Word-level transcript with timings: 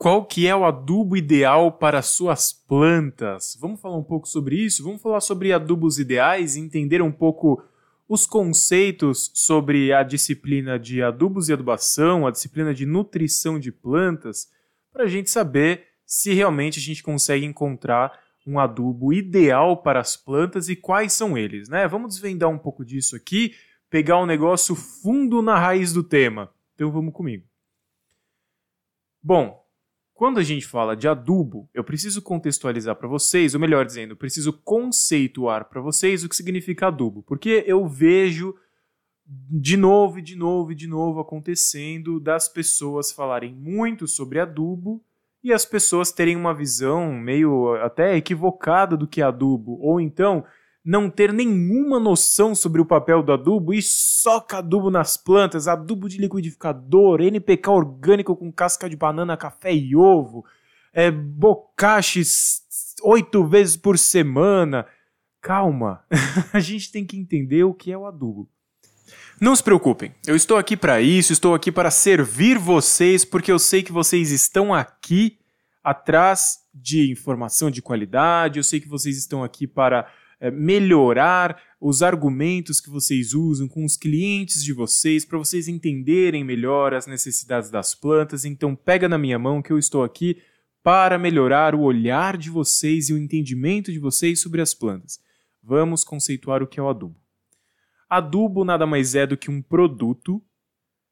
qual 0.00 0.24
que 0.24 0.46
é 0.46 0.56
o 0.56 0.64
adubo 0.64 1.14
ideal 1.14 1.70
para 1.70 2.00
suas 2.00 2.54
plantas? 2.54 3.54
Vamos 3.60 3.82
falar 3.82 3.98
um 3.98 4.02
pouco 4.02 4.26
sobre 4.26 4.56
isso? 4.56 4.82
Vamos 4.82 5.02
falar 5.02 5.20
sobre 5.20 5.52
adubos 5.52 5.98
ideais 5.98 6.56
e 6.56 6.60
entender 6.60 7.02
um 7.02 7.12
pouco 7.12 7.62
os 8.08 8.24
conceitos 8.24 9.30
sobre 9.34 9.92
a 9.92 10.02
disciplina 10.02 10.78
de 10.78 11.02
adubos 11.02 11.50
e 11.50 11.52
adubação, 11.52 12.26
a 12.26 12.30
disciplina 12.30 12.72
de 12.72 12.86
nutrição 12.86 13.60
de 13.60 13.70
plantas, 13.70 14.50
para 14.90 15.04
a 15.04 15.06
gente 15.06 15.28
saber 15.28 15.88
se 16.06 16.32
realmente 16.32 16.78
a 16.78 16.82
gente 16.82 17.02
consegue 17.02 17.44
encontrar 17.44 18.18
um 18.46 18.58
adubo 18.58 19.12
ideal 19.12 19.82
para 19.82 20.00
as 20.00 20.16
plantas 20.16 20.70
e 20.70 20.76
quais 20.76 21.12
são 21.12 21.36
eles, 21.36 21.68
né? 21.68 21.86
Vamos 21.86 22.14
desvendar 22.14 22.48
um 22.48 22.58
pouco 22.58 22.86
disso 22.86 23.14
aqui, 23.14 23.54
pegar 23.90 24.16
um 24.16 24.24
negócio 24.24 24.74
fundo 24.74 25.42
na 25.42 25.58
raiz 25.58 25.92
do 25.92 26.02
tema. 26.02 26.50
Então 26.74 26.90
vamos 26.90 27.12
comigo. 27.12 27.44
Bom, 29.22 29.59
quando 30.20 30.36
a 30.36 30.42
gente 30.42 30.66
fala 30.66 30.94
de 30.94 31.08
adubo, 31.08 31.66
eu 31.72 31.82
preciso 31.82 32.20
contextualizar 32.20 32.94
para 32.94 33.08
vocês, 33.08 33.54
ou 33.54 33.60
melhor 33.60 33.86
dizendo, 33.86 34.14
preciso 34.14 34.52
conceituar 34.52 35.64
para 35.70 35.80
vocês 35.80 36.22
o 36.22 36.28
que 36.28 36.36
significa 36.36 36.88
adubo, 36.88 37.22
porque 37.22 37.64
eu 37.66 37.88
vejo 37.88 38.54
de 39.26 39.78
novo 39.78 40.18
e 40.18 40.22
de 40.22 40.36
novo 40.36 40.72
e 40.72 40.74
de 40.74 40.86
novo 40.86 41.20
acontecendo 41.20 42.20
das 42.20 42.50
pessoas 42.50 43.10
falarem 43.10 43.54
muito 43.54 44.06
sobre 44.06 44.38
adubo 44.38 45.02
e 45.42 45.54
as 45.54 45.64
pessoas 45.64 46.12
terem 46.12 46.36
uma 46.36 46.52
visão 46.52 47.14
meio 47.14 47.74
até 47.76 48.14
equivocada 48.14 48.98
do 48.98 49.08
que 49.08 49.22
é 49.22 49.24
adubo, 49.24 49.78
ou 49.80 49.98
então 50.02 50.44
não 50.84 51.10
ter 51.10 51.32
nenhuma 51.32 52.00
noção 52.00 52.54
sobre 52.54 52.80
o 52.80 52.86
papel 52.86 53.22
do 53.22 53.32
adubo 53.32 53.74
e 53.74 53.82
soca 53.82 54.58
adubo 54.58 54.90
nas 54.90 55.16
plantas, 55.16 55.68
adubo 55.68 56.08
de 56.08 56.18
liquidificador, 56.18 57.20
NPK 57.20 57.70
orgânico 57.70 58.34
com 58.34 58.50
casca 58.50 58.88
de 58.88 58.96
banana, 58.96 59.36
café 59.36 59.74
e 59.74 59.94
ovo, 59.94 60.44
é, 60.92 61.10
bocache 61.10 62.22
oito 63.02 63.44
vezes 63.46 63.76
por 63.76 63.98
semana. 63.98 64.86
Calma, 65.40 66.04
a 66.52 66.60
gente 66.60 66.90
tem 66.90 67.04
que 67.04 67.16
entender 67.16 67.64
o 67.64 67.74
que 67.74 67.92
é 67.92 67.96
o 67.96 68.06
adubo. 68.06 68.48
Não 69.40 69.56
se 69.56 69.62
preocupem, 69.62 70.14
eu 70.26 70.36
estou 70.36 70.58
aqui 70.58 70.76
para 70.76 71.00
isso, 71.00 71.32
estou 71.32 71.54
aqui 71.54 71.72
para 71.72 71.90
servir 71.90 72.58
vocês, 72.58 73.24
porque 73.24 73.50
eu 73.50 73.58
sei 73.58 73.82
que 73.82 73.90
vocês 73.90 74.30
estão 74.30 74.72
aqui 74.72 75.38
atrás 75.82 76.58
de 76.74 77.10
informação 77.10 77.70
de 77.70 77.80
qualidade, 77.80 78.58
eu 78.58 78.62
sei 78.62 78.80
que 78.80 78.88
vocês 78.88 79.16
estão 79.16 79.42
aqui 79.42 79.66
para 79.66 80.06
melhorar 80.48 81.60
os 81.80 82.02
argumentos 82.02 82.80
que 82.80 82.88
vocês 82.88 83.34
usam 83.34 83.68
com 83.68 83.84
os 83.84 83.96
clientes 83.96 84.62
de 84.62 84.72
vocês, 84.72 85.24
para 85.24 85.38
vocês 85.38 85.66
entenderem 85.66 86.44
melhor 86.44 86.94
as 86.94 87.06
necessidades 87.06 87.68
das 87.68 87.94
plantas. 87.94 88.44
Então, 88.44 88.76
pega 88.76 89.08
na 89.08 89.18
minha 89.18 89.38
mão 89.38 89.60
que 89.60 89.72
eu 89.72 89.78
estou 89.78 90.04
aqui 90.04 90.40
para 90.82 91.18
melhorar 91.18 91.74
o 91.74 91.82
olhar 91.82 92.36
de 92.36 92.48
vocês 92.48 93.08
e 93.08 93.12
o 93.12 93.18
entendimento 93.18 93.92
de 93.92 93.98
vocês 93.98 94.40
sobre 94.40 94.60
as 94.60 94.72
plantas. 94.72 95.20
Vamos 95.62 96.04
conceituar 96.04 96.62
o 96.62 96.66
que 96.66 96.80
é 96.80 96.82
o 96.82 96.88
adubo. 96.88 97.20
Adubo 98.08 98.64
nada 98.64 98.86
mais 98.86 99.14
é 99.14 99.26
do 99.26 99.36
que 99.36 99.50
um 99.50 99.60
produto 99.60 100.42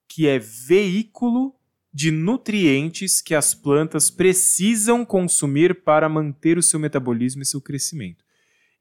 que 0.09 0.27
é 0.27 0.39
veículo 0.39 1.55
de 1.93 2.11
nutrientes 2.11 3.21
que 3.21 3.35
as 3.35 3.55
plantas 3.55 4.11
precisam 4.11 5.05
consumir 5.05 5.83
para 5.83 6.09
manter 6.09 6.57
o 6.57 6.63
seu 6.63 6.81
metabolismo 6.81 7.43
e 7.43 7.47
seu 7.47 7.61
crescimento. 7.61 8.25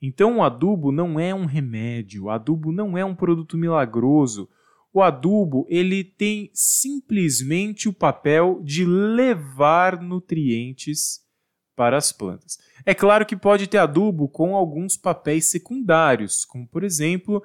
Então 0.02 0.38
o 0.38 0.44
adubo 0.44 0.92
não 0.92 1.20
é 1.20 1.34
um 1.34 1.45
remédio, 1.45 2.26
o 2.26 2.30
adubo 2.30 2.72
não 2.72 2.98
é 2.98 3.03
um 3.03 3.16
produto 3.16 3.58
milagroso. 3.58 4.50
O 4.94 5.02
adubo, 5.02 5.66
ele 5.70 6.03
tem 6.03 6.50
simplesmente 6.53 7.90
o 7.90 7.94
papel 7.94 8.62
de 8.64 8.86
levar 8.86 10.02
nutrientes 10.02 11.22
para 11.75 11.98
as 11.98 12.12
plantas. 12.12 12.58
É 12.86 12.94
claro 12.94 13.25
que 13.25 13.36
pode 13.36 13.68
ter 13.68 13.78
adubo 13.78 14.28
com 14.28 14.56
alguns 14.56 14.98
papéis 14.98 15.45
secundários, 15.45 16.44
como 16.45 16.68
por 16.68 16.84
exemplo, 16.84 17.44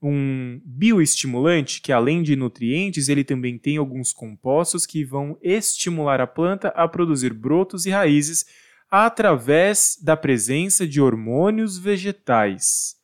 um 0.00 0.60
bioestimulante 0.64 1.80
que 1.80 1.92
além 1.92 2.22
de 2.22 2.36
nutrientes, 2.36 3.08
ele 3.08 3.24
também 3.24 3.58
tem 3.58 3.76
alguns 3.76 4.12
compostos 4.12 4.86
que 4.86 5.04
vão 5.04 5.38
estimular 5.42 6.20
a 6.20 6.26
planta 6.26 6.68
a 6.68 6.86
produzir 6.88 7.32
brotos 7.32 7.86
e 7.86 7.90
raízes 7.90 8.46
através 8.90 9.98
da 10.00 10.16
presença 10.16 10.86
de 10.86 11.00
hormônios 11.00 11.78
vegetais. 11.78 12.96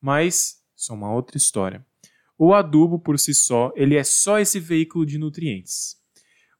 Mas 0.00 0.60
isso 0.76 0.92
é 0.92 0.94
uma 0.94 1.12
outra 1.12 1.36
história. 1.36 1.84
O 2.38 2.52
adubo 2.52 2.98
por 2.98 3.18
si 3.18 3.32
só, 3.32 3.72
ele 3.74 3.96
é 3.96 4.04
só 4.04 4.38
esse 4.38 4.60
veículo 4.60 5.06
de 5.06 5.18
nutrientes. 5.18 5.96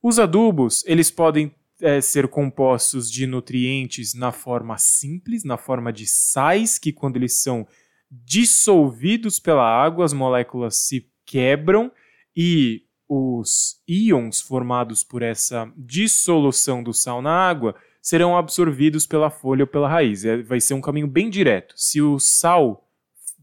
Os 0.02 0.18
adubos, 0.18 0.84
eles 0.86 1.10
podem 1.10 1.54
é, 1.80 2.00
ser 2.00 2.28
compostos 2.28 3.10
de 3.10 3.26
nutrientes 3.26 4.14
na 4.14 4.32
forma 4.32 4.78
simples, 4.78 5.44
na 5.44 5.56
forma 5.56 5.92
de 5.92 6.06
sais, 6.06 6.78
que 6.78 6.92
quando 6.92 7.16
eles 7.16 7.34
são 7.42 7.66
dissolvidos 8.10 9.38
pela 9.38 9.64
água, 9.64 10.04
as 10.04 10.12
moléculas 10.12 10.76
se 10.76 11.10
quebram 11.24 11.90
e 12.34 12.84
os 13.08 13.80
íons 13.86 14.40
formados 14.40 15.04
por 15.04 15.22
essa 15.22 15.70
dissolução 15.76 16.82
do 16.82 16.92
sal 16.92 17.20
na 17.20 17.30
água 17.30 17.74
serão 18.06 18.36
absorvidos 18.36 19.04
pela 19.04 19.30
folha 19.30 19.64
ou 19.64 19.66
pela 19.66 19.88
raiz. 19.88 20.24
É, 20.24 20.40
vai 20.40 20.60
ser 20.60 20.74
um 20.74 20.80
caminho 20.80 21.08
bem 21.08 21.28
direto. 21.28 21.74
Se 21.76 22.00
o 22.00 22.20
sal 22.20 22.88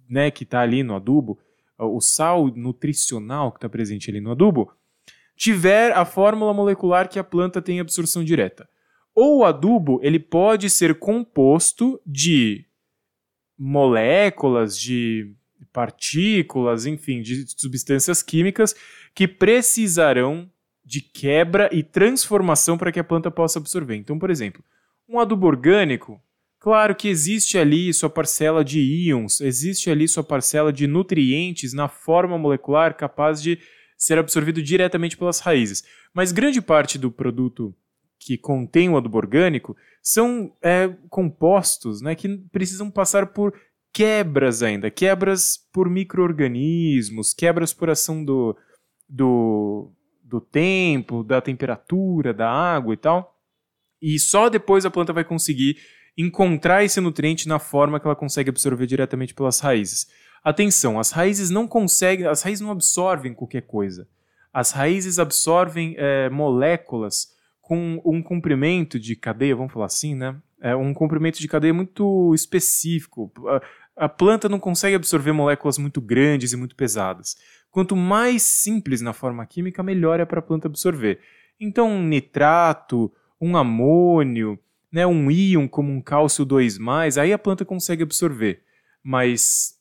né, 0.10 0.32
que 0.32 0.46
está 0.46 0.62
ali 0.62 0.84
no 0.84 0.96
adubo, 0.96 1.38
o 1.78 2.00
sal 2.00 2.48
nutricional 2.48 3.52
que 3.52 3.58
está 3.58 3.68
presente 3.68 4.10
ali 4.10 4.22
no 4.22 4.32
adubo, 4.32 4.72
tiver 5.36 5.92
a 5.92 6.06
fórmula 6.06 6.54
molecular 6.54 7.10
que 7.10 7.20
a 7.20 7.26
planta 7.26 7.62
tem 7.62 7.82
absorção 7.82 8.24
direta. 8.24 8.66
Ou 9.14 9.40
o 9.40 9.44
adubo 9.44 10.00
ele 10.02 10.18
pode 10.18 10.70
ser 10.70 10.98
composto 10.98 12.00
de 12.06 12.66
moléculas, 13.60 14.80
de 14.80 15.36
partículas, 15.74 16.86
enfim, 16.86 17.22
de 17.22 17.44
substâncias 17.60 18.24
químicas 18.24 18.74
que 19.14 19.28
precisarão 19.28 20.50
de 20.86 21.02
quebra 21.02 21.70
e 21.72 21.82
transformação 21.82 22.78
para 22.78 22.92
que 22.92 23.00
a 23.00 23.04
planta 23.04 23.32
possa 23.32 23.60
absorver. 23.60 23.96
Então, 23.96 24.20
por 24.20 24.30
exemplo, 24.30 24.64
um 25.08 25.20
adubo 25.20 25.48
orgânico, 25.48 26.22
claro 26.60 26.96
que 26.96 27.08
existe 27.08 27.58
ali 27.58 27.94
sua 27.94 28.10
parcela 28.10 28.64
de 28.64 28.80
íons, 28.80 29.42
existe 29.42 29.90
ali 29.90 30.08
sua 30.08 30.24
parcela 30.24 30.74
de 30.74 30.88
nutrientes 30.88 31.74
na 31.74 31.88
forma 31.88 32.38
molecular 32.38 32.96
capaz 32.96 33.42
de 33.42 33.60
ser 33.98 34.18
absorvido 34.18 34.62
diretamente 34.62 35.18
pelas 35.18 35.40
raízes. 35.40 35.84
Mas 36.14 36.32
grande 36.32 36.62
parte 36.62 36.98
do 36.98 37.10
produto 37.10 37.74
que 38.20 38.38
contém 38.38 38.90
o 38.90 38.98
adubo 38.98 39.18
orgânico 39.18 39.76
são 40.02 40.56
é, 40.62 40.90
compostos 41.10 42.02
né, 42.02 42.16
que 42.16 42.38
precisam 42.52 42.90
passar 42.90 43.28
por 43.28 43.54
quebras 43.94 44.64
ainda, 44.64 44.90
quebras 44.90 45.58
por 45.72 45.90
micro-organismos, 45.90 47.34
quebras 47.34 47.74
por 47.74 47.90
ação 47.90 48.24
do, 48.24 48.58
do, 49.08 49.92
do 50.24 50.40
tempo, 50.40 51.24
da 51.24 51.42
temperatura, 51.42 52.34
da 52.34 52.50
água 52.50 52.94
e 52.94 52.98
tal. 52.98 53.38
E 54.02 54.20
só 54.20 54.50
depois 54.50 54.86
a 54.86 54.92
planta 54.92 55.14
vai 55.14 55.24
conseguir 55.24 55.78
encontrar 56.18 56.84
esse 56.84 57.00
nutriente 57.02 57.48
na 57.48 57.60
forma 57.60 58.00
que 58.00 58.08
ela 58.08 58.16
consegue 58.16 58.50
absorver 58.50 58.86
diretamente 58.86 59.34
pelas 59.34 59.60
raízes. 59.60 60.08
Atenção, 60.44 61.00
as 61.00 61.12
raízes 61.12 61.50
não 61.50 61.68
conseguem, 61.68 62.28
as 62.28 62.42
raízes 62.42 62.62
não 62.62 62.72
absorvem 62.72 63.34
qualquer 63.34 63.62
coisa. 63.62 64.08
As 64.52 64.72
raízes 64.72 65.18
absorvem 65.18 65.96
é, 65.98 66.30
moléculas 66.30 67.34
com 67.62 68.02
um 68.06 68.22
comprimento 68.22 69.00
de 69.00 69.16
cadeia, 69.16 69.56
vamos 69.56 69.72
falar 69.72 69.86
assim, 69.86 70.16
né? 70.16 70.36
É 70.62 70.76
um 70.76 70.94
comprimento 70.94 71.40
de 71.40 71.48
cadeia 71.48 71.74
muito 71.74 72.34
específico. 72.36 73.32
A 73.96 74.10
planta 74.10 74.50
não 74.50 74.60
consegue 74.60 74.96
absorver 74.96 75.32
moléculas 75.32 75.78
muito 75.78 76.02
grandes 76.02 76.52
e 76.52 76.58
muito 76.58 76.76
pesadas. 76.76 77.36
Quanto 77.70 77.96
mais 77.96 78.44
simples 78.44 79.02
na 79.02 79.14
forma 79.14 79.46
química, 79.46 79.84
melhor 79.84 80.20
é 80.20 80.26
para 80.26 80.40
a 80.40 80.44
planta 80.44 80.68
absorver. 80.68 81.20
Então, 81.60 81.90
um 81.90 82.04
nitrato, 82.04 83.12
um 83.40 83.56
amônio, 83.56 84.60
né, 84.92 85.06
um 85.08 85.30
íon 85.30 85.68
como 85.68 85.92
um 85.92 86.02
cálcio 86.02 86.46
2+, 86.46 87.20
aí 87.20 87.34
a 87.34 87.38
planta 87.40 87.66
consegue 87.66 88.04
absorver. 88.04 88.64
Mas 89.04 89.76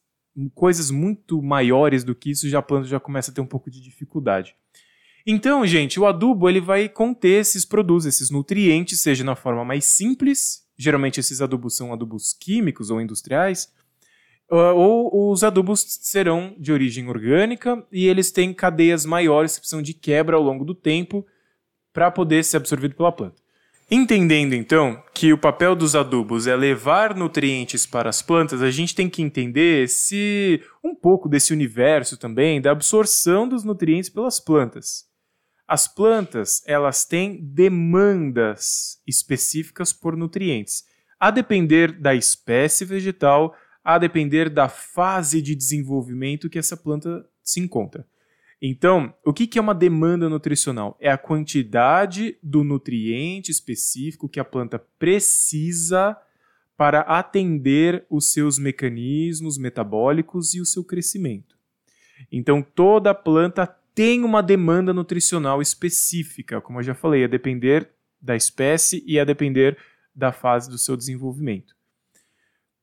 coisas 0.55 0.91
muito 0.91 1.43
maiores 1.43 2.05
do 2.05 2.15
que 2.15 2.31
isso, 2.31 2.49
já 2.49 2.59
a 2.59 2.63
planta 2.63 2.87
já 2.89 2.99
começa 2.99 3.31
a 3.31 3.35
ter 3.35 3.41
um 3.41 3.47
pouco 3.47 3.71
de 3.71 3.81
dificuldade. 3.81 4.55
Então, 5.27 5.65
gente, 5.67 6.01
o 6.01 6.07
adubo 6.07 6.49
ele 6.49 6.61
vai 6.61 6.89
conter 6.89 7.41
esses 7.41 7.65
produtos, 7.65 8.07
esses 8.07 8.31
nutrientes, 8.31 9.01
seja 9.01 9.23
na 9.23 9.37
forma 9.37 9.65
mais 9.65 9.85
simples, 9.85 10.67
geralmente 10.77 11.21
esses 11.21 11.41
adubos 11.41 11.77
são 11.77 11.93
adubos 11.93 12.33
químicos 12.33 12.91
ou 12.91 13.01
industriais, 13.01 13.73
ou 14.55 15.31
os 15.31 15.43
adubos 15.43 15.81
serão 16.03 16.55
de 16.59 16.73
origem 16.73 17.09
orgânica 17.09 17.85
e 17.91 18.07
eles 18.07 18.31
têm 18.31 18.53
cadeias 18.53 19.07
maiores 19.07 19.55
que 19.55 19.61
precisam 19.61 19.81
de 19.81 19.95
quebra 19.95 20.37
ao 20.37 20.43
longo 20.43 20.65
do 20.65 20.75
tempo 20.75 21.27
para 21.93 22.11
poder 22.11 22.45
ser 22.45 22.59
absorvido 22.59 22.95
pela 22.95 23.13
planta. 23.13 23.41
Entendendo 23.91 24.55
então 24.55 25.03
que 25.15 25.33
o 25.33 25.39
papel 25.39 25.75
dos 25.75 25.95
adubos 25.95 26.47
é 26.47 26.57
levar 26.57 27.15
nutrientes 27.15 27.85
para 27.85 28.09
as 28.09 28.23
plantas, 28.23 28.63
a 28.63 28.71
gente 28.71 28.95
tem 28.95 29.09
que 29.09 29.23
entender 29.23 29.89
se 29.89 30.63
um 30.83 30.95
pouco 30.95 31.29
desse 31.29 31.53
universo 31.53 32.17
também 32.17 32.61
da 32.61 32.71
absorção 32.71 33.49
dos 33.49 33.65
nutrientes 33.65 34.09
pelas 34.09 34.41
plantas. 34.41 35.05
As 35.67 35.87
plantas, 35.87 36.63
elas 36.67 37.05
têm 37.05 37.39
demandas 37.43 39.01
específicas 39.07 39.93
por 39.93 40.17
nutrientes, 40.17 40.85
a 41.19 41.31
depender 41.31 41.93
da 41.93 42.15
espécie 42.15 42.85
vegetal, 42.85 43.55
a 43.85 43.99
depender 43.99 44.49
da 44.49 44.69
fase 44.69 45.43
de 45.43 45.55
desenvolvimento 45.55 46.49
que 46.49 46.59
essa 46.59 46.77
planta 46.77 47.27
se 47.43 47.61
encontra. 47.61 48.07
Então, 48.65 49.13
o 49.27 49.33
que 49.33 49.59
é 49.59 49.61
uma 49.61 49.75
demanda 49.75 50.29
nutricional? 50.29 50.97
É 51.01 51.11
a 51.11 51.19
quantidade 51.19 52.39
do 52.41 52.63
nutriente 52.63 53.51
específico 53.51 54.29
que 54.29 54.39
a 54.39 54.45
planta 54.45 54.79
precisa 54.79 56.17
para 56.77 57.01
atender 57.01 58.07
os 58.09 58.33
seus 58.33 58.61
mecanismos 58.61 59.59
metabólicos 59.59 60.55
e 60.55 60.61
o 60.61 60.65
seu 60.65 60.85
crescimento. 60.85 61.57
Então, 62.31 62.63
toda 62.63 63.13
planta 63.13 63.67
tem 63.95 64.23
uma 64.23 64.43
demanda 64.43 64.93
nutricional 64.93 65.61
específica, 65.61 66.61
como 66.61 66.79
eu 66.79 66.85
já 66.85 66.95
falei, 66.95 67.25
a 67.25 67.29
depender 67.29 67.91
da 68.21 68.37
espécie 68.37 69.03
e 69.05 69.19
a 69.19 69.25
depender 69.25 69.77
da 70.15 70.31
fase 70.31 70.71
do 70.71 70.79
seu 70.79 70.97
desenvolvimento. 70.97 71.75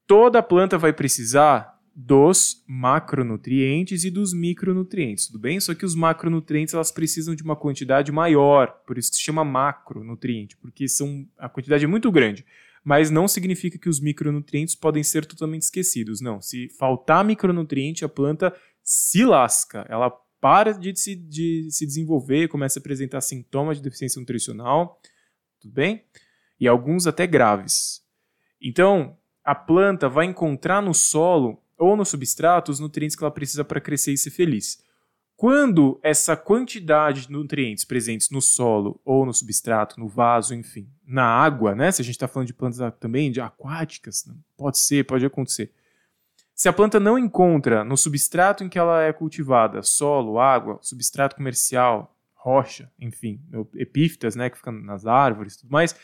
Toda 0.09 0.41
planta 0.41 0.75
vai 0.75 0.91
precisar 0.91 1.79
dos 1.95 2.63
macronutrientes 2.67 4.03
e 4.03 4.09
dos 4.09 4.33
micronutrientes, 4.33 5.27
tudo 5.27 5.37
bem? 5.37 5.59
Só 5.59 5.75
que 5.75 5.85
os 5.85 5.93
macronutrientes 5.93 6.73
elas 6.73 6.91
precisam 6.91 7.35
de 7.35 7.43
uma 7.43 7.55
quantidade 7.55 8.11
maior, 8.11 8.81
por 8.87 8.97
isso 8.97 9.11
que 9.11 9.17
se 9.17 9.21
chama 9.21 9.45
macronutriente, 9.45 10.57
porque 10.57 10.87
são 10.87 11.27
a 11.37 11.47
quantidade 11.47 11.85
é 11.85 11.87
muito 11.87 12.11
grande. 12.11 12.43
Mas 12.83 13.11
não 13.11 13.27
significa 13.27 13.77
que 13.77 13.87
os 13.87 13.99
micronutrientes 13.99 14.73
podem 14.73 15.03
ser 15.03 15.27
totalmente 15.27 15.61
esquecidos. 15.61 16.21
Não, 16.21 16.41
se 16.41 16.69
faltar 16.69 17.23
micronutriente, 17.23 18.03
a 18.03 18.09
planta 18.09 18.51
se 18.81 19.23
lasca, 19.23 19.85
ela 19.87 20.09
para 20.41 20.73
de 20.73 20.99
se, 20.99 21.15
de 21.15 21.69
se 21.69 21.85
desenvolver, 21.85 22.47
começa 22.47 22.79
a 22.79 22.81
apresentar 22.81 23.21
sintomas 23.21 23.77
de 23.77 23.83
deficiência 23.83 24.19
nutricional, 24.19 24.99
tudo 25.59 25.71
bem? 25.71 26.03
E 26.59 26.67
alguns 26.67 27.05
até 27.05 27.27
graves. 27.27 28.01
Então, 28.59 29.18
a 29.49 29.55
planta 29.55 30.07
vai 30.07 30.27
encontrar 30.27 30.79
no 30.79 30.93
solo 30.93 31.59
ou 31.75 31.97
no 31.97 32.05
substrato 32.05 32.71
os 32.71 32.79
nutrientes 32.79 33.15
que 33.15 33.23
ela 33.23 33.31
precisa 33.31 33.65
para 33.65 33.81
crescer 33.81 34.13
e 34.13 34.17
ser 34.17 34.29
feliz. 34.29 34.79
Quando 35.35 35.99
essa 36.03 36.37
quantidade 36.37 37.25
de 37.25 37.31
nutrientes 37.31 37.83
presentes 37.83 38.29
no 38.29 38.43
solo 38.43 39.01
ou 39.03 39.25
no 39.25 39.33
substrato, 39.33 39.99
no 39.99 40.07
vaso, 40.07 40.53
enfim, 40.53 40.87
na 41.03 41.23
água, 41.23 41.73
né? 41.73 41.91
Se 41.91 41.99
a 41.99 42.05
gente 42.05 42.13
está 42.13 42.27
falando 42.27 42.45
de 42.45 42.53
plantas 42.53 42.93
também, 42.99 43.31
de 43.31 43.41
aquáticas, 43.41 44.23
né? 44.27 44.35
pode 44.55 44.77
ser, 44.77 45.03
pode 45.07 45.25
acontecer. 45.25 45.73
Se 46.53 46.69
a 46.69 46.73
planta 46.73 46.99
não 46.99 47.17
encontra 47.17 47.83
no 47.83 47.97
substrato 47.97 48.63
em 48.63 48.69
que 48.69 48.77
ela 48.77 49.01
é 49.01 49.11
cultivada, 49.11 49.81
solo, 49.81 50.37
água, 50.39 50.77
substrato 50.79 51.35
comercial, 51.35 52.15
rocha, 52.35 52.91
enfim, 52.99 53.41
epífitas, 53.73 54.35
né, 54.35 54.47
que 54.47 54.57
ficam 54.57 54.73
nas 54.73 55.07
árvores, 55.07 55.57
tudo 55.57 55.71
mais, 55.71 55.95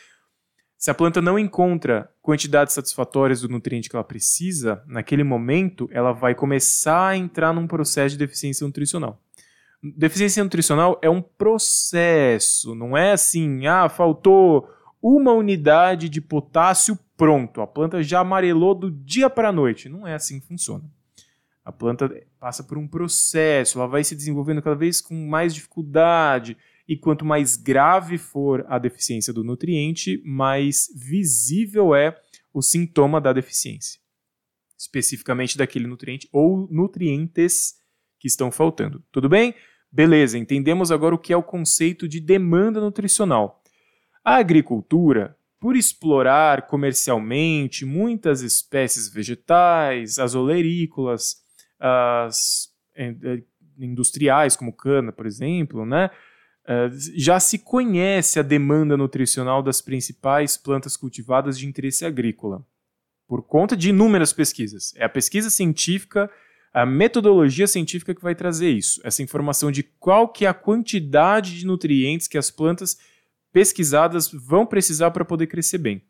se 0.86 0.90
a 0.92 0.94
planta 0.94 1.20
não 1.20 1.36
encontra 1.36 2.08
quantidades 2.22 2.72
satisfatórias 2.72 3.40
do 3.40 3.48
nutriente 3.48 3.90
que 3.90 3.96
ela 3.96 4.04
precisa, 4.04 4.84
naquele 4.86 5.24
momento 5.24 5.88
ela 5.90 6.12
vai 6.12 6.32
começar 6.32 7.08
a 7.08 7.16
entrar 7.16 7.52
num 7.52 7.66
processo 7.66 8.10
de 8.10 8.18
deficiência 8.18 8.64
nutricional. 8.64 9.20
Deficiência 9.82 10.44
nutricional 10.44 10.96
é 11.02 11.10
um 11.10 11.20
processo, 11.20 12.72
não 12.76 12.96
é 12.96 13.10
assim, 13.10 13.66
ah, 13.66 13.88
faltou 13.88 14.70
uma 15.02 15.32
unidade 15.32 16.08
de 16.08 16.20
potássio, 16.20 16.96
pronto, 17.16 17.60
a 17.60 17.66
planta 17.66 18.00
já 18.00 18.20
amarelou 18.20 18.72
do 18.72 18.88
dia 18.88 19.28
para 19.28 19.48
a 19.48 19.52
noite. 19.52 19.88
Não 19.88 20.06
é 20.06 20.14
assim 20.14 20.38
que 20.38 20.46
funciona. 20.46 20.84
A 21.64 21.72
planta 21.72 22.08
passa 22.38 22.62
por 22.62 22.78
um 22.78 22.86
processo, 22.86 23.80
ela 23.80 23.88
vai 23.88 24.04
se 24.04 24.14
desenvolvendo 24.14 24.62
cada 24.62 24.76
vez 24.76 25.00
com 25.00 25.16
mais 25.26 25.52
dificuldade, 25.52 26.56
e 26.88 26.96
quanto 26.96 27.24
mais 27.24 27.56
grave 27.56 28.16
for 28.18 28.64
a 28.68 28.78
deficiência 28.78 29.32
do 29.32 29.42
nutriente, 29.42 30.22
mais 30.24 30.86
visível 30.94 31.94
é 31.94 32.16
o 32.52 32.62
sintoma 32.62 33.20
da 33.20 33.32
deficiência, 33.32 34.00
especificamente 34.78 35.58
daquele 35.58 35.86
nutriente 35.86 36.28
ou 36.32 36.68
nutrientes 36.70 37.74
que 38.18 38.28
estão 38.28 38.50
faltando. 38.50 39.04
Tudo 39.10 39.28
bem? 39.28 39.54
Beleza, 39.90 40.38
entendemos 40.38 40.90
agora 40.90 41.14
o 41.14 41.18
que 41.18 41.32
é 41.32 41.36
o 41.36 41.42
conceito 41.42 42.08
de 42.08 42.20
demanda 42.20 42.80
nutricional. 42.80 43.62
A 44.24 44.36
agricultura, 44.36 45.36
por 45.60 45.76
explorar 45.76 46.66
comercialmente 46.66 47.84
muitas 47.84 48.42
espécies 48.42 49.08
vegetais, 49.08 50.18
as 50.18 50.34
olerícolas, 50.34 51.36
as 51.78 52.68
eh, 52.94 53.14
eh, 53.22 53.42
industriais, 53.78 54.56
como 54.56 54.72
cana, 54.72 55.12
por 55.12 55.26
exemplo, 55.26 55.86
né? 55.86 56.10
Uh, 56.66 56.90
já 57.14 57.38
se 57.38 57.58
conhece 57.58 58.40
a 58.40 58.42
demanda 58.42 58.96
nutricional 58.96 59.62
das 59.62 59.80
principais 59.80 60.56
plantas 60.56 60.96
cultivadas 60.96 61.56
de 61.56 61.64
interesse 61.64 62.04
agrícola, 62.04 62.66
por 63.28 63.42
conta 63.42 63.76
de 63.76 63.90
inúmeras 63.90 64.32
pesquisas. 64.32 64.92
É 64.96 65.04
a 65.04 65.08
pesquisa 65.08 65.48
científica, 65.48 66.28
a 66.74 66.84
metodologia 66.84 67.68
científica 67.68 68.14
que 68.14 68.22
vai 68.22 68.34
trazer 68.34 68.70
isso, 68.70 69.00
essa 69.04 69.22
informação 69.22 69.70
de 69.70 69.82
qual 69.82 70.28
que 70.28 70.44
é 70.44 70.48
a 70.48 70.54
quantidade 70.54 71.56
de 71.56 71.64
nutrientes 71.64 72.26
que 72.26 72.36
as 72.36 72.50
plantas 72.50 72.98
pesquisadas 73.52 74.30
vão 74.30 74.66
precisar 74.66 75.12
para 75.12 75.24
poder 75.24 75.46
crescer 75.46 75.78
bem. 75.78 76.02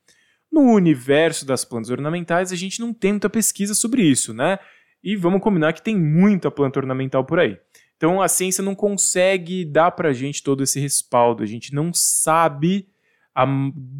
No 0.51 0.63
universo 0.63 1.45
das 1.45 1.65
plantas 1.65 1.91
ornamentais, 1.91 2.51
a 2.51 2.57
gente 2.57 2.81
não 2.81 2.95
tem 2.95 3.13
muita 3.13 3.29
pesquisa 3.29 3.75
sobre 3.75 4.03
isso, 4.03 4.33
né? 4.33 4.59
E 5.05 5.15
vamos 5.15 5.41
combinar 5.41 5.73
que 5.73 5.83
tem 5.83 5.97
muita 5.97 6.51
planta 6.51 6.81
ornamental 6.81 7.25
por 7.25 7.39
aí. 7.39 7.59
Então 7.97 8.21
a 8.21 8.29
ciência 8.29 8.63
não 8.63 8.75
consegue 8.75 9.65
dar 9.65 9.91
para 9.93 10.11
a 10.11 10.13
gente 10.13 10.43
todo 10.43 10.63
esse 10.63 10.79
respaldo. 10.79 11.43
A 11.43 11.47
gente 11.47 11.75
não 11.75 11.93
sabe 11.93 12.89
a 13.35 13.47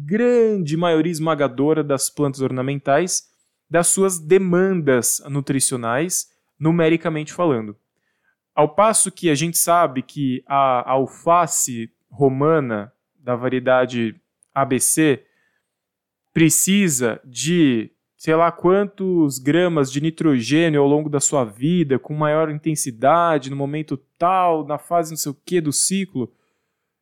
grande 0.05 0.77
maioria 0.77 1.11
esmagadora 1.11 1.83
das 1.83 2.09
plantas 2.09 2.41
ornamentais 2.41 3.29
das 3.69 3.87
suas 3.87 4.17
demandas 4.17 5.21
nutricionais, 5.29 6.31
numericamente 6.57 7.33
falando. 7.33 7.75
Ao 8.55 8.69
passo 8.69 9.11
que 9.11 9.29
a 9.29 9.35
gente 9.35 9.57
sabe 9.57 10.01
que 10.01 10.43
a 10.47 10.89
alface 10.89 11.91
romana 12.09 12.91
da 13.19 13.35
variedade 13.35 14.15
ABC 14.53 15.23
precisa 16.33 17.19
de 17.25 17.91
sei 18.27 18.35
lá 18.35 18.51
quantos 18.51 19.39
gramas 19.39 19.89
de 19.89 20.01
nitrogênio 20.01 20.81
ao 20.81 20.87
longo 20.87 21.09
da 21.09 21.21
sua 21.21 21.45
vida, 21.45 21.97
com 21.97 22.13
maior 22.13 22.51
intensidade, 22.51 23.49
no 23.49 23.55
momento 23.55 23.95
tal, 24.17 24.67
na 24.67 24.77
fase 24.77 25.11
não 25.11 25.17
sei 25.17 25.31
o 25.31 25.37
que 25.45 25.61
do 25.61 25.71
ciclo, 25.71 26.29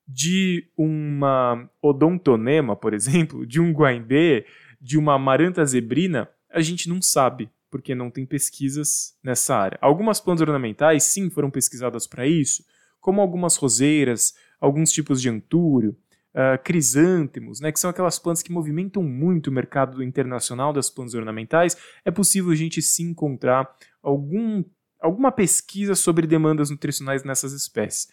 de 0.07 0.67
uma 0.77 1.67
odontonema, 1.81 2.75
por 2.75 2.93
exemplo, 2.93 3.43
de 3.43 3.59
um 3.59 3.71
guaimbê, 3.71 4.45
de 4.79 4.99
uma 4.99 5.17
maranta 5.17 5.65
zebrina, 5.65 6.29
a 6.47 6.61
gente 6.61 6.87
não 6.87 7.01
sabe, 7.01 7.49
porque 7.71 7.95
não 7.95 8.11
tem 8.11 8.23
pesquisas 8.23 9.17
nessa 9.23 9.55
área. 9.55 9.79
Algumas 9.81 10.19
plantas 10.19 10.47
ornamentais, 10.47 11.05
sim, 11.05 11.31
foram 11.31 11.49
pesquisadas 11.49 12.05
para 12.05 12.27
isso, 12.27 12.63
como 13.01 13.19
algumas 13.19 13.55
roseiras, 13.55 14.35
alguns 14.61 14.91
tipos 14.91 15.19
de 15.19 15.29
antúrio, 15.29 15.97
uh, 16.35 16.61
crisântemos, 16.63 17.61
né, 17.61 17.71
que 17.71 17.79
são 17.79 17.89
aquelas 17.89 18.19
plantas 18.19 18.43
que 18.43 18.51
movimentam 18.51 19.01
muito 19.01 19.47
o 19.47 19.53
mercado 19.53 20.03
internacional 20.03 20.73
das 20.73 20.89
plantas 20.89 21.15
ornamentais, 21.15 21.77
é 22.03 22.11
possível 22.11 22.51
a 22.51 22.55
gente 22.55 22.81
sim 22.81 23.11
encontrar 23.11 23.73
algum, 24.03 24.63
alguma 24.99 25.31
pesquisa 25.31 25.95
sobre 25.95 26.27
demandas 26.27 26.69
nutricionais 26.69 27.23
nessas 27.23 27.53
espécies. 27.53 28.09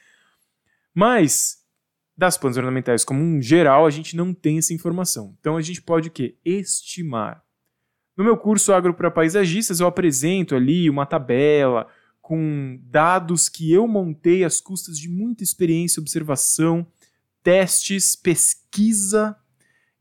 Mas 0.94 1.60
das 2.16 2.38
plantas 2.38 2.58
ornamentais 2.58 3.04
como 3.04 3.20
um 3.20 3.42
geral, 3.42 3.86
a 3.86 3.90
gente 3.90 4.14
não 4.14 4.32
tem 4.32 4.58
essa 4.58 4.72
informação. 4.72 5.34
Então 5.40 5.56
a 5.56 5.62
gente 5.62 5.82
pode 5.82 6.08
o 6.08 6.12
quê? 6.12 6.36
Estimar. 6.44 7.42
No 8.16 8.22
meu 8.22 8.36
curso 8.36 8.72
Agro 8.72 8.94
para 8.94 9.10
Paisagistas, 9.10 9.80
eu 9.80 9.86
apresento 9.86 10.54
ali 10.54 10.88
uma 10.88 11.06
tabela 11.06 11.88
com 12.20 12.78
dados 12.84 13.48
que 13.48 13.72
eu 13.72 13.88
montei 13.88 14.44
às 14.44 14.60
custas 14.60 14.98
de 14.98 15.08
muita 15.08 15.42
experiência 15.42 15.98
e 15.98 16.02
observação 16.02 16.86
testes, 17.42 18.16
pesquisa. 18.16 19.36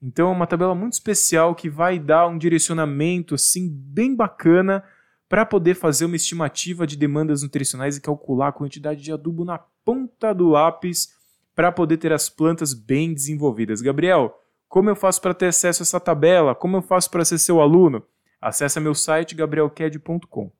Então 0.01 0.29
é 0.29 0.31
uma 0.31 0.47
tabela 0.47 0.73
muito 0.73 0.93
especial 0.93 1.53
que 1.53 1.69
vai 1.69 1.99
dar 1.99 2.27
um 2.27 2.37
direcionamento 2.37 3.35
assim 3.35 3.69
bem 3.69 4.15
bacana 4.15 4.83
para 5.29 5.45
poder 5.45 5.75
fazer 5.75 6.05
uma 6.05 6.15
estimativa 6.15 6.85
de 6.85 6.97
demandas 6.97 7.43
nutricionais 7.43 7.95
e 7.95 8.01
calcular 8.01 8.49
a 8.49 8.51
quantidade 8.51 9.01
de 9.01 9.11
adubo 9.11 9.45
na 9.45 9.59
ponta 9.85 10.33
do 10.33 10.49
lápis 10.49 11.13
para 11.55 11.71
poder 11.71 11.97
ter 11.97 12.11
as 12.11 12.29
plantas 12.29 12.73
bem 12.73 13.13
desenvolvidas. 13.13 13.81
Gabriel, 13.81 14.37
como 14.67 14.89
eu 14.89 14.95
faço 14.95 15.21
para 15.21 15.33
ter 15.33 15.47
acesso 15.47 15.81
a 15.81 15.85
essa 15.85 15.99
tabela? 15.99 16.55
Como 16.55 16.77
eu 16.77 16.81
faço 16.81 17.09
para 17.09 17.23
ser 17.25 17.37
seu 17.37 17.61
aluno? 17.61 18.03
Acesse 18.41 18.79
meu 18.79 18.95
site 18.95 19.35
gabrielked.com. 19.35 20.51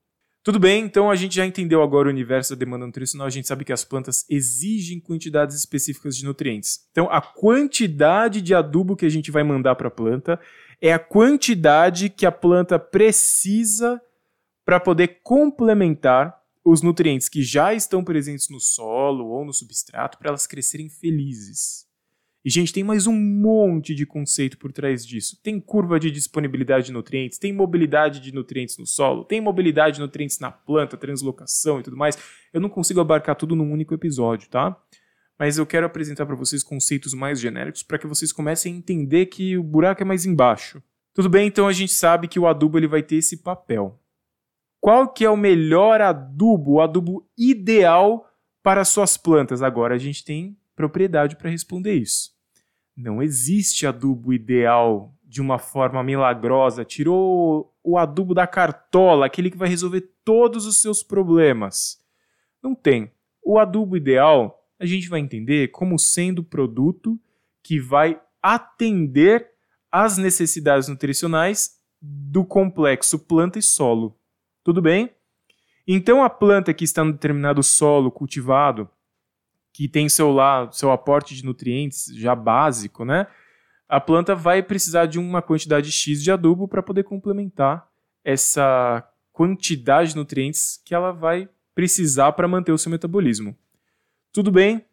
Tudo 0.43 0.60
bem, 0.60 0.83
então 0.83 1.12
a 1.12 1.15
gente 1.15 1.36
já 1.36 1.45
entendeu 1.45 1.83
agora 1.83 2.07
o 2.07 2.12
universo 2.12 2.55
da 2.55 2.60
demanda 2.60 2.88
nutricional, 2.88 3.27
a 3.27 3.29
gente 3.29 3.48
sabe 3.48 3.63
que 3.63 3.71
as 3.71 3.86
plantas 3.86 4.25
exigem 4.27 5.00
quantidades 5.00 5.55
específicas 5.55 6.17
de 6.17 6.25
nutrientes. 6.25 6.79
Então, 6.89 7.07
a 7.12 7.21
quantidade 7.21 8.41
de 8.41 8.55
adubo 8.55 8.95
que 8.95 9.05
a 9.05 9.10
gente 9.10 9.29
vai 9.29 9.43
mandar 9.43 9.75
para 9.75 9.88
a 9.88 9.91
planta 9.91 10.39
é 10.81 10.91
a 10.91 10.98
quantidade 10.98 12.10
que 12.10 12.25
a 12.25 12.31
planta 12.31 12.79
precisa 12.79 14.01
para 14.65 14.79
poder 14.79 15.19
complementar 15.21 16.36
os 16.65 16.81
nutrientes 16.81 17.29
que 17.29 17.43
já 17.43 17.71
estão 17.74 18.03
presentes 18.03 18.50
no 18.50 18.60
solo 18.60 19.27
ou 19.27 19.45
no 19.45 19.53
substrato 19.53 20.17
para 20.17 20.29
elas 20.29 20.48
crescerem 20.48 20.89
felizes. 20.89 21.86
E, 22.43 22.50
gente, 22.50 22.74
tem 22.74 22.83
mais 22.83 23.05
um 23.05 23.13
monte 23.13 23.93
de 23.93 24.03
conceito 24.03 24.57
por 24.57 24.71
trás 24.71 25.05
disso. 25.05 25.39
Tem 25.43 25.60
curva 25.60 26.00
de 26.00 26.10
disponibilidade 26.10 26.88
de 26.88 26.91
nutrientes, 26.91 27.38
tem 27.38 27.53
mobilidade 27.53 28.19
de 28.19 28.33
nutrientes 28.33 28.79
no 28.79 28.86
solo, 28.86 29.24
tem 29.24 29.39
mobilidade 29.39 29.98
de 29.98 30.01
nutrientes 30.01 30.39
na 30.39 30.51
planta, 30.51 30.98
translocação 30.98 31.79
e 31.79 31.83
tudo 31.83 31.95
mais. 31.95 32.17
Eu 32.51 32.60
não 32.60 32.67
consigo 32.69 33.00
abarcar 33.00 33.36
tudo 33.36 33.55
num 33.55 33.71
único 33.71 33.93
episódio, 33.93 34.50
tá? 34.50 34.75
Mas 35.38 35.60
eu 35.60 35.67
quero 35.67 35.86
apresentar 35.86 36.25
para 36.25 36.36
vocês 36.36 36.63
conceitos 36.63 37.13
mais 37.13 37.39
genéricos 37.39 37.83
para 37.83 38.00
que 38.00 38.07
vocês 38.07 38.31
comecem 38.31 38.74
a 38.74 38.77
entender 38.77 39.27
que 39.27 39.55
o 39.55 39.63
buraco 39.63 40.01
é 40.01 40.05
mais 40.05 40.25
embaixo. 40.25 40.81
Tudo 41.13 41.29
bem, 41.29 41.48
então 41.48 41.67
a 41.67 41.74
gente 41.74 41.93
sabe 41.93 42.27
que 42.27 42.39
o 42.39 42.48
adubo 42.48 42.79
ele 42.79 42.88
vai 42.88 43.03
ter 43.03 43.17
esse 43.17 43.38
papel. 43.38 44.00
Qual 44.79 45.07
que 45.07 45.24
é 45.24 45.29
o 45.29 45.38
melhor 45.38 46.01
adubo, 46.01 46.74
o 46.74 46.81
adubo 46.81 47.29
ideal 47.38 48.25
para 48.63 48.83
suas 48.83 49.15
plantas? 49.15 49.62
Agora 49.62 49.93
a 49.93 50.00
gente 50.00 50.25
tem 50.25 50.57
propriedade 50.75 51.36
para 51.36 51.50
responder 51.50 51.94
isso. 51.94 52.32
Não 52.96 53.22
existe 53.22 53.88
adubo 53.88 54.34
ideal 54.34 55.13
de 55.24 55.42
uma 55.42 55.58
forma 55.58 56.04
milagrosa. 56.04 56.84
Tirou 56.84 57.74
o 57.84 57.98
adubo 57.98 58.34
da 58.34 58.46
cartola, 58.46 59.25
aquele 59.25 59.50
que 59.50 59.58
vai 59.58 59.70
resolver 59.70 60.10
todos 60.24 60.66
os 60.66 60.82
seus 60.82 61.01
problemas. 61.01 62.00
Não 62.62 62.75
tem. 62.75 63.12
O 63.44 63.58
adubo 63.58 63.96
ideal 63.96 64.58
a 64.80 64.86
gente 64.86 65.08
vai 65.08 65.20
entender 65.20 65.70
como 65.70 65.98
sendo 66.00 66.40
o 66.40 66.44
produto 66.44 67.20
que 67.63 67.80
vai 67.80 68.20
atender 68.42 69.48
às 69.92 70.18
necessidades 70.18 70.88
nutricionais 70.88 71.80
do 72.01 72.44
complexo 72.44 73.20
planta 73.20 73.60
e 73.60 73.62
solo. 73.62 74.18
Tudo 74.63 74.82
bem? 74.82 75.12
Então 75.88 76.24
a 76.24 76.30
planta 76.30 76.74
que 76.74 76.84
está 76.84 77.04
no 77.04 77.12
determinado 77.12 77.62
solo 77.62 78.12
cultivado, 78.12 78.90
que 79.82 79.88
tem 79.88 80.08
seu 80.08 80.32
lá, 80.32 80.72
seu 80.72 80.92
aporte 80.92 81.34
de 81.34 81.44
nutrientes 81.44 82.06
já 82.16 82.36
básico, 82.36 83.04
né? 83.04 83.26
A 83.90 84.00
planta 84.00 84.36
vai 84.36 84.62
precisar 84.62 85.08
de 85.08 85.18
uma 85.18 85.42
quantidade 85.42 85.92
X 85.92 86.22
de 86.22 86.32
adubo 86.32 86.68
para 86.68 86.84
poder 86.84 87.04
complementar 87.04 87.90
essa 88.24 89.04
quantidade 89.32 90.12
de 90.12 90.18
nutrientes 90.18 90.80
que 90.86 90.94
ela 90.94 91.12
vai 91.12 91.50
precisar 91.74 92.32
para 92.34 92.48
manter 92.48 92.72
o 92.72 92.78
seu 92.78 92.92
metabolismo. 92.92 93.58
Tudo 94.32 94.52
bem? 94.52 94.86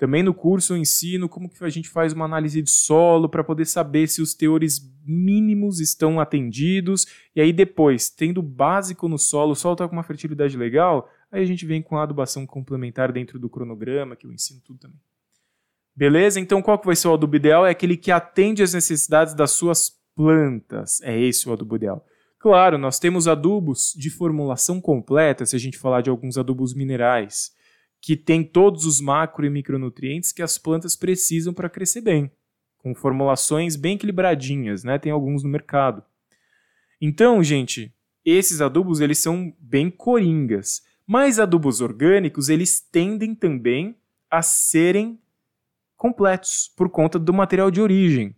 Também 0.00 0.22
no 0.22 0.32
curso 0.32 0.72
eu 0.72 0.78
ensino 0.78 1.28
como 1.28 1.46
que 1.46 1.62
a 1.62 1.68
gente 1.68 1.90
faz 1.90 2.14
uma 2.14 2.24
análise 2.24 2.62
de 2.62 2.70
solo 2.70 3.28
para 3.28 3.44
poder 3.44 3.66
saber 3.66 4.08
se 4.08 4.22
os 4.22 4.32
teores 4.32 4.80
mínimos 5.04 5.78
estão 5.78 6.18
atendidos. 6.18 7.06
E 7.36 7.40
aí 7.42 7.52
depois, 7.52 8.08
tendo 8.08 8.40
básico 8.40 9.06
no 9.08 9.18
solo, 9.18 9.52
o 9.52 9.54
solo 9.54 9.74
está 9.74 9.86
com 9.86 9.92
uma 9.92 10.02
fertilidade 10.02 10.56
legal, 10.56 11.06
aí 11.30 11.42
a 11.42 11.44
gente 11.44 11.66
vem 11.66 11.82
com 11.82 11.98
a 11.98 12.04
adubação 12.04 12.46
complementar 12.46 13.12
dentro 13.12 13.38
do 13.38 13.50
cronograma, 13.50 14.16
que 14.16 14.26
eu 14.26 14.32
ensino 14.32 14.62
tudo 14.64 14.78
também. 14.78 14.98
Beleza? 15.94 16.40
Então 16.40 16.62
qual 16.62 16.78
que 16.78 16.86
vai 16.86 16.96
ser 16.96 17.08
o 17.08 17.12
adubo 17.12 17.36
ideal? 17.36 17.66
É 17.66 17.70
aquele 17.70 17.94
que 17.94 18.10
atende 18.10 18.62
às 18.62 18.72
necessidades 18.72 19.34
das 19.34 19.50
suas 19.50 19.92
plantas. 20.16 21.02
É 21.02 21.20
esse 21.20 21.46
o 21.46 21.52
adubo 21.52 21.76
ideal. 21.76 22.02
Claro, 22.38 22.78
nós 22.78 22.98
temos 22.98 23.28
adubos 23.28 23.92
de 23.94 24.08
formulação 24.08 24.80
completa, 24.80 25.44
se 25.44 25.54
a 25.54 25.58
gente 25.58 25.76
falar 25.76 26.00
de 26.00 26.08
alguns 26.08 26.38
adubos 26.38 26.72
minerais 26.72 27.50
que 28.00 28.16
tem 28.16 28.42
todos 28.42 28.86
os 28.86 29.00
macro 29.00 29.44
e 29.44 29.50
micronutrientes 29.50 30.32
que 30.32 30.42
as 30.42 30.56
plantas 30.56 30.96
precisam 30.96 31.52
para 31.52 31.68
crescer 31.68 32.00
bem, 32.00 32.30
com 32.78 32.94
formulações 32.94 33.76
bem 33.76 33.94
equilibradinhas, 33.94 34.82
né? 34.82 34.98
Tem 34.98 35.12
alguns 35.12 35.42
no 35.42 35.50
mercado. 35.50 36.02
Então, 37.00 37.42
gente, 37.42 37.92
esses 38.24 38.60
adubos 38.60 39.00
eles 39.00 39.18
são 39.18 39.54
bem 39.58 39.90
coringas, 39.90 40.82
mas 41.06 41.38
adubos 41.38 41.80
orgânicos 41.80 42.48
eles 42.48 42.80
tendem 42.80 43.34
também 43.34 43.96
a 44.30 44.42
serem 44.42 45.18
completos 45.96 46.72
por 46.76 46.88
conta 46.88 47.18
do 47.18 47.32
material 47.32 47.70
de 47.70 47.80
origem. 47.80 48.34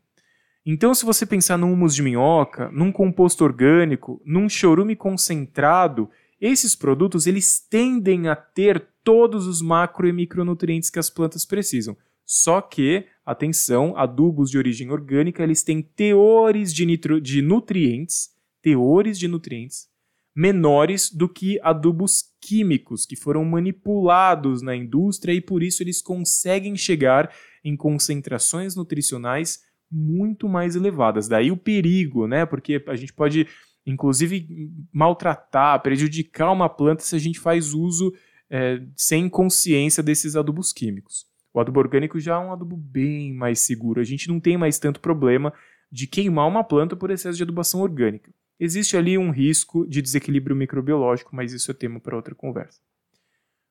Então, 0.65 0.95
se 0.95 1.05
você 1.05 1.27
pensar 1.27 1.57
num 1.59 1.73
humus 1.73 1.95
de 1.95 2.03
minhoca, 2.03 2.71
num 2.71 2.93
composto 2.93 3.43
orgânico, 3.45 4.23
num 4.25 4.49
chorume 4.49 4.95
concentrado, 4.95 6.09
esses 6.43 6.75
produtos 6.75 7.27
eles 7.27 7.61
tendem 7.61 8.29
a 8.29 8.37
ter 8.37 8.87
todos 9.05 9.47
os 9.47 9.63
macro 9.63 10.09
e 10.09 10.13
micronutrientes 10.13 10.91
que 10.91 10.99
as 10.99 11.09
plantas 11.09 11.47
precisam. 11.47 11.97
Só 12.25 12.61
que, 12.61 13.07
atenção, 13.25 13.97
adubos 13.97 14.51
de 14.51 14.59
origem 14.59 14.91
orgânica, 14.91 15.43
eles 15.43 15.63
têm 15.63 15.81
teores 15.81 16.75
de, 16.75 16.85
nitro, 16.85 17.21
de 17.21 17.41
nutrientes, 17.41 18.31
teores 18.61 19.19
de 19.19 19.29
nutrientes 19.29 19.93
menores 20.35 21.11
do 21.11 21.29
que 21.29 21.61
adubos 21.63 22.25
químicos 22.41 23.05
que 23.05 23.15
foram 23.15 23.45
manipulados 23.45 24.63
na 24.63 24.75
indústria 24.75 25.33
e 25.33 25.41
por 25.41 25.63
isso 25.63 25.83
eles 25.83 26.01
conseguem 26.01 26.75
chegar 26.77 27.33
em 27.63 27.77
concentrações 27.77 28.75
nutricionais 28.75 29.61
muito 29.91 30.49
mais 30.49 30.75
elevadas. 30.75 31.29
Daí 31.29 31.51
o 31.51 31.57
perigo, 31.57 32.27
né? 32.27 32.47
Porque 32.47 32.83
a 32.89 32.97
gente 32.97 33.13
pode 33.13 33.47
inclusive 33.87 34.71
maltratar, 34.93 35.83
prejudicar 35.83 36.53
uma 36.53 36.69
planta 36.69 37.03
se 37.03 37.17
a 37.17 37.19
gente 37.19 37.41
faz 37.41 37.73
uso 37.73 38.13
é, 38.51 38.83
sem 38.97 39.29
consciência 39.29 40.03
desses 40.03 40.37
adubos 40.37 40.73
químicos. 40.73 41.27
O 41.55 41.61
adubo 41.61 41.81
orgânico 41.81 42.19
já 42.19 42.37
é 42.37 42.39
um 42.39 42.53
adubo 42.53 42.77
bem 42.77 43.33
mais 43.33 43.61
seguro. 43.61 44.01
A 44.01 44.05
gente 44.05 44.29
não 44.29 44.41
tem 44.41 44.57
mais 44.57 44.79
tanto 44.79 45.01
problema 45.01 45.53
de 45.91 46.07
queimar 46.07 46.49
uma 46.49 46.65
planta 46.65 46.97
por 46.97 47.11
excesso 47.11 47.37
de 47.37 47.43
adubação 47.43 47.81
orgânica. 47.81 48.33
Existe 48.59 48.97
ali 48.97 49.19
um 49.19 49.31
risco 49.31 49.87
de 49.87 50.01
desequilíbrio 50.01 50.57
microbiológico, 50.57 51.35
mas 51.35 51.53
isso 51.53 51.71
é 51.71 51.75
tema 51.75 52.01
para 52.01 52.17
outra 52.17 52.35
conversa. 52.35 52.81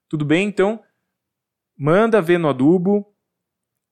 Tudo 0.08 0.26
bem, 0.26 0.48
então? 0.48 0.84
Manda 1.78 2.22
ver 2.22 2.38
no 2.38 2.50
adubo 2.50 3.11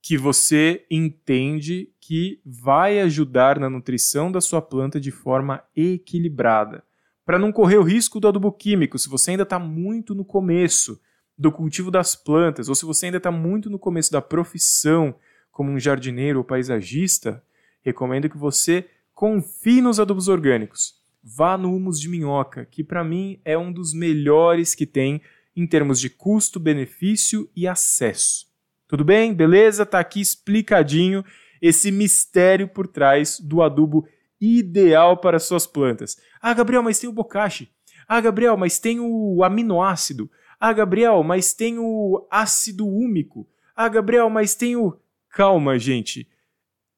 que 0.02 0.18
você 0.18 0.86
entende 0.90 1.92
que 2.00 2.42
vai 2.46 3.00
ajudar 3.00 3.60
na 3.60 3.70
nutrição 3.70 4.32
da 4.32 4.42
sua 4.42 4.62
planta 4.62 5.00
de 5.00 5.12
forma 5.12 5.64
equilibrada 5.76 6.84
para 7.30 7.38
não 7.38 7.52
correr 7.52 7.78
o 7.78 7.84
risco 7.84 8.20
do 8.20 8.28
adubo 8.28 8.52
químico, 8.52 8.98
se 8.98 9.08
você 9.08 9.30
ainda 9.30 9.44
está 9.44 9.60
muito 9.60 10.16
no 10.16 10.26
começo 10.26 11.00
do 11.38 11.52
cultivo 11.52 11.92
das 11.92 12.16
plantas, 12.16 12.70
ou 12.70 12.74
se 12.74 12.84
você 12.86 13.06
ainda 13.06 13.20
está 13.20 13.30
muito 13.30 13.70
no 13.70 13.78
começo 13.78 14.12
da 14.12 14.20
profissão 14.20 15.14
como 15.52 15.70
um 15.70 15.80
jardineiro 15.80 16.40
ou 16.40 16.44
paisagista, 16.44 17.44
recomendo 17.84 18.28
que 18.28 18.36
você 18.36 18.90
confie 19.14 19.80
nos 19.80 20.00
adubos 20.00 20.28
orgânicos. 20.28 20.96
Vá 21.24 21.56
no 21.56 21.72
humus 21.76 22.00
de 22.00 22.10
minhoca, 22.10 22.66
que 22.66 22.84
para 22.84 23.04
mim 23.04 23.40
é 23.46 23.56
um 23.56 23.72
dos 23.72 23.94
melhores 23.94 24.74
que 24.74 24.88
tem 24.88 25.22
em 25.56 25.68
termos 25.68 26.00
de 26.00 26.10
custo, 26.10 26.60
benefício 26.60 27.48
e 27.56 27.68
acesso. 27.68 28.49
Tudo 28.90 29.06
bem? 29.06 29.36
Beleza? 29.36 29.86
Tá 29.86 30.00
aqui 30.00 30.20
explicadinho 30.20 31.24
esse 31.62 31.92
mistério 31.92 32.68
por 32.68 32.88
trás 32.88 33.40
do 33.40 33.62
adubo 33.62 34.08
ideal 34.42 35.18
para 35.18 35.38
suas 35.38 35.68
plantas. 35.68 36.18
Ah, 36.42 36.56
Gabriel, 36.56 36.82
mas 36.82 36.98
tem 36.98 37.08
o 37.08 37.14
bocashi. 37.14 37.70
Ah, 38.08 38.20
Gabriel, 38.20 38.58
mas 38.58 38.80
tem 38.80 39.00
o 39.00 39.44
aminoácido. 39.44 40.28
Ah, 40.60 40.74
Gabriel, 40.74 41.22
mas 41.24 41.54
tem 41.54 41.78
o 41.78 42.26
ácido 42.32 42.88
úmico. 42.88 43.48
Ah, 43.76 43.88
Gabriel, 43.88 44.28
mas 44.28 44.56
tem 44.56 44.76
o. 44.76 44.98
Calma, 45.30 45.78
gente. 45.78 46.28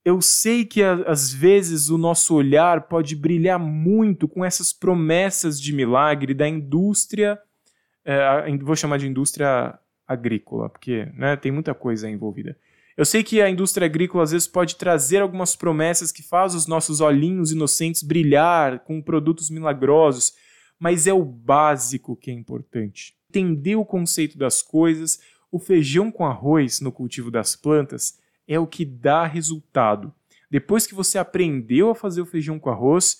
Eu 0.05 0.21
sei 0.21 0.63
que 0.63 0.81
às 0.81 1.33
vezes 1.33 1.89
o 1.89 1.97
nosso 1.97 2.33
olhar 2.33 2.87
pode 2.87 3.17
brilhar 3.17 3.59
muito 3.59 4.29
com 4.29 4.45
essas 4.45 4.71
promessas 4.71 5.59
de 5.59 5.75
milagre 5.75 6.33
da 6.33 6.47
indústria. 6.47 7.37
É, 8.05 8.49
vou 8.61 8.77
chamar 8.77 8.97
de 8.97 9.07
indústria 9.07 9.77
agrícola, 10.11 10.69
porque 10.69 11.07
né, 11.13 11.35
tem 11.35 11.51
muita 11.51 11.73
coisa 11.73 12.09
envolvida. 12.09 12.57
Eu 12.95 13.05
sei 13.05 13.23
que 13.23 13.41
a 13.41 13.49
indústria 13.49 13.85
agrícola 13.85 14.23
às 14.23 14.31
vezes 14.31 14.47
pode 14.47 14.75
trazer 14.75 15.21
algumas 15.21 15.55
promessas 15.55 16.11
que 16.11 16.21
faz 16.21 16.53
os 16.53 16.67
nossos 16.67 16.99
olhinhos 16.99 17.51
inocentes 17.51 18.03
brilhar 18.03 18.79
com 18.79 19.01
produtos 19.01 19.49
milagrosos, 19.49 20.33
mas 20.77 21.07
é 21.07 21.13
o 21.13 21.23
básico 21.23 22.15
que 22.15 22.29
é 22.29 22.33
importante. 22.33 23.15
Entender 23.29 23.75
o 23.75 23.85
conceito 23.85 24.37
das 24.37 24.61
coisas, 24.61 25.19
o 25.51 25.57
feijão 25.57 26.11
com 26.11 26.25
arroz 26.25 26.81
no 26.81 26.91
cultivo 26.91 27.31
das 27.31 27.55
plantas 27.55 28.19
é 28.47 28.59
o 28.59 28.67
que 28.67 28.83
dá 28.83 29.25
resultado. 29.25 30.13
Depois 30.49 30.85
que 30.85 30.93
você 30.93 31.17
aprendeu 31.17 31.91
a 31.91 31.95
fazer 31.95 32.19
o 32.21 32.25
feijão 32.25 32.59
com 32.59 32.69
arroz, 32.69 33.19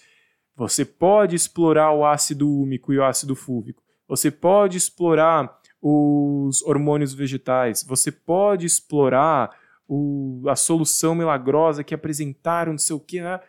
você 0.55 0.83
pode 0.83 1.36
explorar 1.36 1.93
o 1.93 2.05
ácido 2.05 2.50
úmico 2.50 2.91
e 2.91 2.98
o 2.98 3.03
ácido 3.03 3.36
fúvico. 3.36 3.81
Você 4.07 4.29
pode 4.29 4.77
explorar 4.77 5.61
os 5.81 6.61
hormônios 6.63 7.13
vegetais. 7.13 7.83
Você 7.83 8.11
pode 8.11 8.65
explorar 8.65 9.50
o, 9.88 10.43
a 10.47 10.55
solução 10.55 11.15
milagrosa 11.15 11.83
que 11.83 11.93
apresentaram, 11.93 12.73
não 12.73 12.79
sei 12.79 12.95
o 12.95 13.00
que, 13.00 13.21
né? 13.21 13.39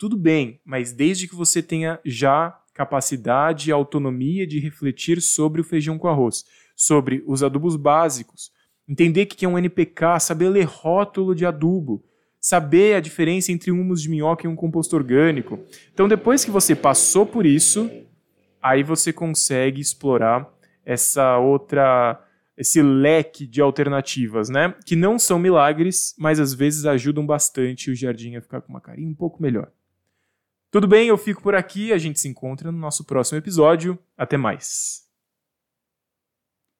tudo 0.00 0.16
bem, 0.16 0.58
mas 0.64 0.92
desde 0.92 1.28
que 1.28 1.34
você 1.34 1.62
tenha 1.62 2.00
já 2.06 2.58
capacidade 2.72 3.68
e 3.68 3.72
autonomia 3.72 4.46
de 4.46 4.58
refletir 4.58 5.20
sobre 5.20 5.60
o 5.60 5.64
feijão 5.64 5.98
com 5.98 6.08
arroz, 6.08 6.46
sobre 6.74 7.22
os 7.26 7.42
adubos 7.42 7.76
básicos, 7.76 8.50
entender 8.88 9.26
que 9.26 9.44
é 9.44 9.48
um 9.48 9.58
NPK, 9.58 10.18
saber 10.18 10.48
ler 10.48 10.64
rótulo 10.64 11.34
de 11.34 11.44
adubo, 11.44 12.02
saber 12.40 12.94
a 12.94 13.00
diferença 13.00 13.52
entre 13.52 13.70
um 13.70 13.82
humus 13.82 14.00
de 14.00 14.08
minhoca 14.08 14.46
e 14.46 14.48
um 14.48 14.56
composto 14.56 14.96
orgânico. 14.96 15.60
Então, 15.92 16.08
depois 16.08 16.46
que 16.46 16.50
você 16.50 16.74
passou 16.74 17.26
por 17.26 17.44
isso, 17.44 17.90
aí 18.62 18.82
você 18.82 19.12
consegue 19.12 19.82
explorar 19.82 20.50
essa 20.90 21.38
outra 21.38 22.20
esse 22.56 22.82
leque 22.82 23.46
de 23.46 23.60
alternativas, 23.62 24.50
né? 24.50 24.74
Que 24.84 24.94
não 24.94 25.18
são 25.18 25.38
milagres, 25.38 26.14
mas 26.18 26.38
às 26.38 26.52
vezes 26.52 26.84
ajudam 26.84 27.24
bastante 27.24 27.90
o 27.90 27.94
jardim 27.94 28.36
a 28.36 28.42
ficar 28.42 28.60
com 28.60 28.68
uma 28.68 28.82
carinha 28.82 29.08
um 29.08 29.14
pouco 29.14 29.42
melhor. 29.42 29.72
Tudo 30.70 30.86
bem, 30.86 31.08
eu 31.08 31.16
fico 31.16 31.42
por 31.42 31.54
aqui, 31.54 31.90
a 31.90 31.96
gente 31.96 32.20
se 32.20 32.28
encontra 32.28 32.70
no 32.70 32.78
nosso 32.78 33.04
próximo 33.04 33.38
episódio. 33.38 33.98
Até 34.16 34.36
mais. 34.36 35.09